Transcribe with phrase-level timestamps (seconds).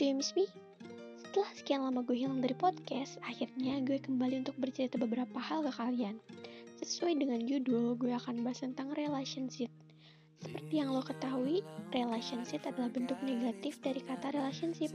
[0.00, 0.48] Do you miss me?
[1.20, 5.76] Setelah sekian lama gue hilang dari podcast, akhirnya gue kembali untuk bercerita beberapa hal ke
[5.76, 6.16] kalian.
[6.80, 9.68] Sesuai dengan judul, gue akan bahas tentang relationship.
[10.40, 11.60] Seperti yang lo ketahui,
[11.92, 14.88] relationship adalah bentuk negatif dari kata relationship.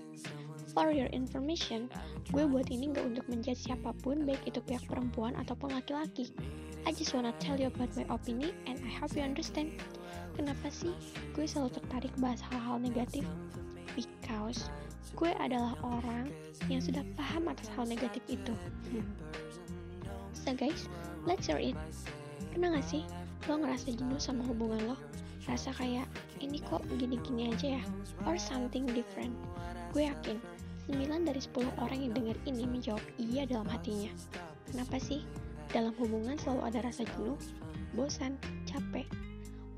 [0.74, 1.86] For your information,
[2.34, 6.34] gue buat ini gak untuk menjudge siapa pun, baik itu pihak perempuan ataupun laki-laki.
[6.90, 9.70] I just wanna tell you about my opinion and I hope you understand.
[10.34, 10.98] Kenapa sih
[11.38, 13.22] gue selalu tertarik bahas hal-hal negatif?
[13.94, 14.68] Because
[15.14, 16.34] gue adalah orang
[16.66, 18.54] yang sudah paham atas hal negatif itu.
[18.90, 19.06] Hmm.
[20.34, 20.90] So guys,
[21.30, 21.78] let's hear it.
[22.50, 23.04] Pernah gak sih
[23.46, 24.98] lo ngerasa jenuh sama hubungan lo?
[25.46, 26.10] Rasa kayak,
[26.42, 27.84] ini kok gini-gini aja ya?
[28.26, 29.38] Or something different?
[29.94, 30.42] Gue yakin,
[30.90, 34.10] 9 dari 10 orang yang denger ini menjawab iya dalam hatinya.
[34.74, 35.22] Kenapa sih?
[35.70, 37.38] Dalam hubungan selalu ada rasa jenuh,
[37.94, 38.34] bosan,
[38.66, 39.06] capek.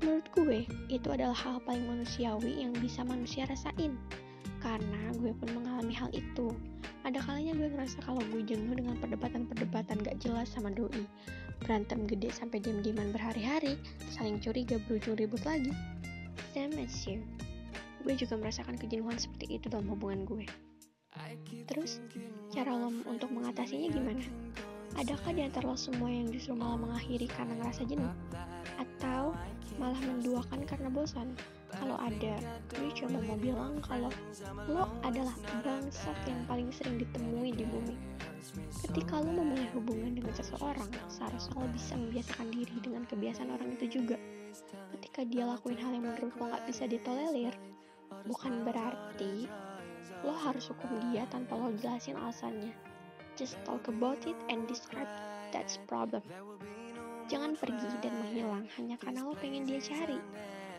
[0.00, 3.98] Menurut gue, itu adalah hal paling manusiawi yang bisa manusia rasain
[4.58, 6.54] karena gue pun mengalami hal itu.
[7.06, 11.06] Ada kalanya gue ngerasa kalau gue jenuh dengan perdebatan-perdebatan gak jelas sama doi.
[11.62, 13.78] Berantem gede sampai diam-diaman berhari-hari,
[14.14, 15.70] saling curiga berujung ribut lagi.
[16.54, 17.22] Same as you.
[18.06, 20.46] Gue juga merasakan kejenuhan seperti itu dalam hubungan gue.
[21.66, 21.98] Terus,
[22.54, 24.22] cara lo untuk mengatasinya gimana?
[24.96, 28.14] Adakah di antara lo semua yang justru malah mengakhiri karena ngerasa jenuh?
[28.78, 29.34] Atau
[29.76, 31.34] malah menduakan karena bosan?
[31.78, 32.34] Kalau ada,
[32.74, 34.10] gue cuma mau bilang kalau
[34.66, 37.94] lo adalah bangsat yang paling sering ditemui di bumi.
[38.82, 44.02] Ketika lo memulai hubungan dengan seseorang, seharusnya lo bisa membiasakan diri dengan kebiasaan orang itu
[44.02, 44.18] juga.
[44.98, 47.54] Ketika dia lakuin hal yang menurut lo gak bisa ditolerir,
[48.26, 49.46] bukan berarti
[50.26, 52.74] lo harus hukum dia tanpa lo jelasin alasannya.
[53.38, 55.06] Just talk about it and describe
[55.54, 56.26] that's problem.
[57.28, 60.18] Jangan pergi dan menghilang hanya karena lo pengen dia cari.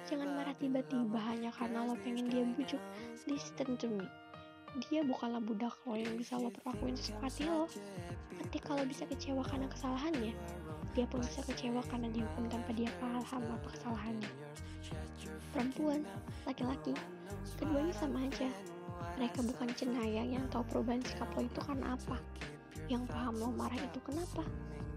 [0.09, 2.81] Jangan marah tiba-tiba hanya karena lo pengen dia bujuk.
[3.29, 4.01] Listen to me.
[4.89, 7.69] Dia bukanlah budak lo yang bisa lo perlakuin sesuka hati lo.
[8.41, 10.33] Ketika lo bisa kecewa karena kesalahannya,
[10.97, 14.31] dia pun bisa kecewa karena dihukum tanpa dia paham apa kesalahannya.
[15.53, 16.01] Perempuan,
[16.49, 16.97] laki-laki,
[17.61, 18.49] keduanya sama aja.
[19.13, 22.17] Mereka bukan cenayang yang tahu perubahan sikap lo itu karena apa.
[22.89, 24.41] Yang paham lo marah itu kenapa?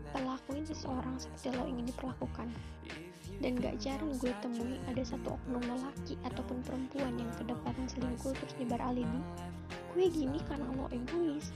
[0.08, 2.48] Perlakuin seseorang seperti lo ingin diperlakukan
[3.40, 8.54] dan gak jarang gue temui ada satu oknum lelaki ataupun perempuan yang kedapatan selingkuh terus
[8.60, 9.20] nyebar alibi.
[9.92, 11.52] Gue gini karena lo egois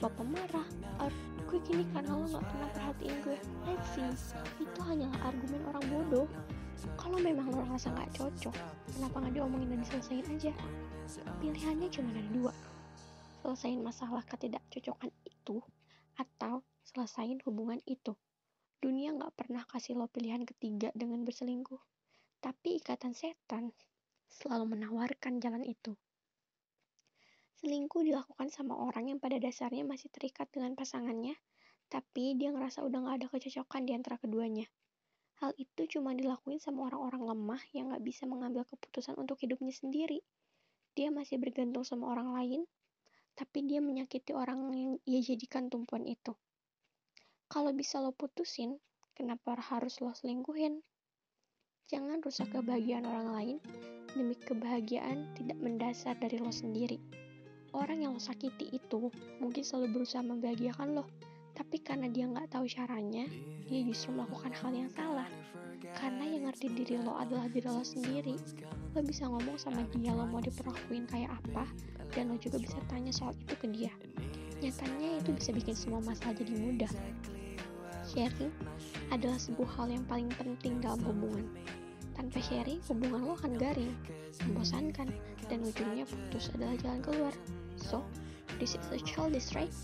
[0.00, 0.68] pemarah
[1.00, 1.12] or
[1.48, 3.38] gue gini karena lo gak pernah perhatiin gue.
[3.64, 4.12] Let's see
[4.60, 6.26] itu hanyalah argumen orang bodoh.
[7.00, 8.54] Kalau memang lo rasa gak cocok
[8.92, 10.52] kenapa gak diomongin dan diselesain aja?
[11.40, 12.52] Pilihannya cuma ada dua.
[13.44, 15.60] Selesain masalah ketidakcocokan itu
[16.16, 18.16] atau selesain hubungan itu
[18.84, 21.80] Dunia gak pernah kasih lo pilihan ketiga dengan berselingkuh.
[22.44, 23.72] Tapi ikatan setan
[24.28, 25.96] selalu menawarkan jalan itu.
[27.64, 31.32] Selingkuh dilakukan sama orang yang pada dasarnya masih terikat dengan pasangannya,
[31.88, 34.68] tapi dia ngerasa udah gak ada kecocokan di antara keduanya.
[35.40, 40.20] Hal itu cuma dilakuin sama orang-orang lemah yang gak bisa mengambil keputusan untuk hidupnya sendiri.
[40.92, 42.60] Dia masih bergantung sama orang lain,
[43.32, 46.36] tapi dia menyakiti orang yang ia jadikan tumpuan itu.
[47.54, 48.82] Kalau bisa lo putusin,
[49.14, 50.82] kenapa harus lo selingkuhin?
[51.86, 53.56] Jangan rusak kebahagiaan orang lain
[54.10, 56.98] demi kebahagiaan tidak mendasar dari lo sendiri.
[57.70, 59.06] Orang yang lo sakiti itu
[59.38, 61.06] mungkin selalu berusaha membahagiakan lo,
[61.54, 63.22] tapi karena dia nggak tahu caranya,
[63.70, 65.30] dia justru melakukan hal yang salah.
[65.94, 68.34] Karena yang ngerti diri lo adalah diri lo sendiri,
[68.98, 71.70] lo bisa ngomong sama dia lo mau diperlakuin kayak apa,
[72.18, 73.94] dan lo juga bisa tanya soal itu ke dia.
[74.58, 76.90] Nyatanya itu bisa bikin semua masalah jadi mudah.
[78.14, 78.54] Sharing
[79.10, 81.50] adalah sebuah hal yang paling penting dalam hubungan.
[82.14, 83.90] Tanpa sharing, hubungan lo akan garing,
[84.46, 85.10] membosankan,
[85.50, 87.34] dan ujungnya putus adalah jalan keluar.
[87.74, 88.06] So,
[88.62, 89.74] this is a childish, right?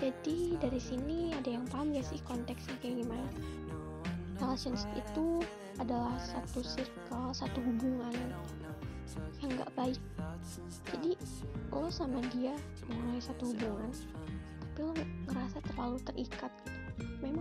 [0.00, 3.28] Jadi, dari sini ada yang paham gak sih konteksnya kayak gimana?
[4.40, 5.44] Relationship itu
[5.76, 8.16] adalah satu circle, satu hubungan
[9.44, 10.00] yang gak baik.
[10.88, 11.20] Jadi,
[11.68, 12.56] lo sama dia
[12.88, 13.92] mulai satu hubungan,
[14.56, 14.96] tapi lo
[15.28, 16.77] ngerasa terlalu terikat gitu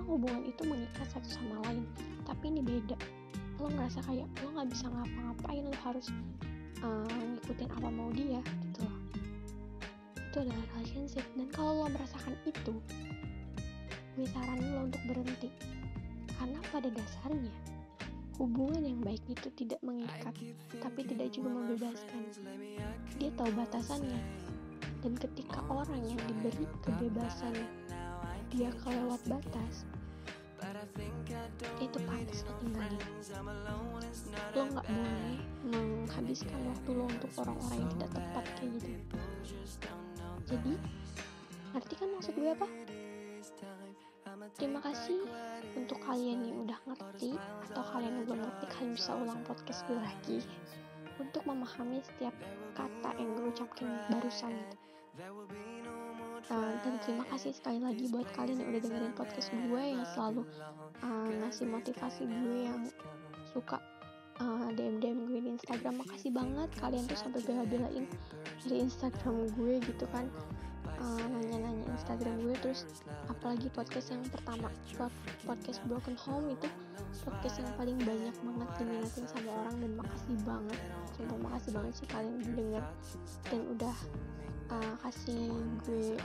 [0.07, 1.83] hubungan itu mengikat satu sama lain
[2.23, 2.95] tapi ini beda.
[3.59, 6.07] Lo ngerasa kayak lo nggak bisa ngapa-ngapain lo harus
[6.81, 8.99] uh, ngikutin apa mau dia gitu loh.
[10.15, 12.73] Itu adalah relationship dan kalau lo merasakan itu
[14.17, 15.49] gue saranin lo untuk berhenti.
[16.39, 17.53] Karena pada dasarnya
[18.37, 20.33] hubungan yang baik itu tidak mengikat
[20.79, 22.23] tapi tidak juga membebaskan.
[23.19, 24.21] Dia tahu batasannya.
[24.97, 27.53] Dan ketika orang yang diberi kebebasan
[28.49, 29.85] dia kelewat batas
[31.77, 33.01] itu pantas lo tinggalin.
[34.55, 38.89] Lo nggak boleh menghabiskan waktu lo untuk orang-orang yang tidak tepat kayak gitu.
[40.47, 40.73] Jadi
[41.75, 42.67] ngerti kan maksud gue apa?
[44.57, 45.19] Terima kasih
[45.75, 47.35] untuk kalian yang udah ngerti
[47.69, 50.39] atau kalian yang belum ngerti kalian bisa ulang podcast gue lagi
[51.17, 52.33] untuk memahami setiap
[52.77, 54.53] kata yang gue ucapkan barusan.
[54.53, 54.77] itu
[56.51, 60.41] uh, dan terima kasih sekali lagi buat kalian yang udah dengerin podcast gue yang selalu
[61.03, 62.79] uh, ngasih motivasi gue yang
[63.55, 63.79] suka
[64.41, 66.01] uh, DM DM gue di Instagram.
[66.01, 68.05] Makasih banget kalian tuh sampai bela-belain
[68.65, 70.25] dari Instagram gue gitu kan.
[70.97, 72.55] Uh, nanya-nanya Instagram gue.
[72.61, 72.85] Terus
[73.29, 74.69] apalagi podcast yang pertama
[75.45, 76.67] podcast Broken Home itu
[77.21, 80.79] podcast yang paling banyak banget diminatin sama orang dan makasih banget.
[81.13, 82.83] Sumpah makasih banget sih kalian denger
[83.49, 83.97] dan udah
[84.73, 85.53] uh, kasih
[85.85, 86.17] gue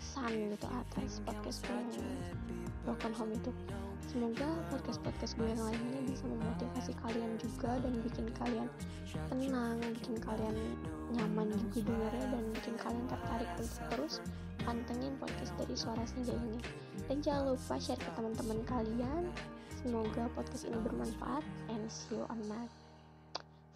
[0.00, 2.10] sun gitu atas podcast gue
[2.88, 3.52] Broken Home itu
[4.10, 8.66] semoga podcast-podcast gue yang lainnya bisa memotivasi kalian juga dan bikin kalian
[9.30, 10.56] tenang bikin kalian
[11.14, 14.14] nyaman juga dengarnya dan bikin kalian tertarik untuk terus
[14.66, 16.58] pantengin podcast dari suara senja ini.
[17.06, 19.22] Dan jangan lupa share ke teman-teman kalian.
[19.80, 21.46] Semoga podcast ini bermanfaat.
[21.70, 22.66] And see you on my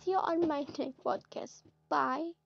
[0.03, 1.63] see you on my next podcast.
[1.89, 2.44] Bye